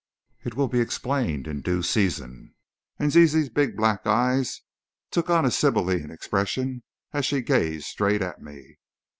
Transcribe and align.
"It 0.43 0.55
will 0.55 0.67
be 0.67 0.79
explained 0.79 1.45
in 1.47 1.61
due 1.61 1.83
season," 1.83 2.55
and 2.97 3.11
Zizi's 3.11 3.49
big 3.49 3.77
black 3.77 4.07
eyes 4.07 4.61
took 5.11 5.29
on 5.29 5.45
a 5.45 5.51
sibylline 5.51 6.09
expression 6.09 6.81
as 7.13 7.23
she 7.23 7.41
gazed 7.41 7.85
straight 7.85 8.23
at 8.23 8.41
me. 8.41 8.79